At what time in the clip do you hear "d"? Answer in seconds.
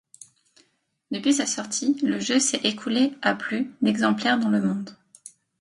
3.65-3.69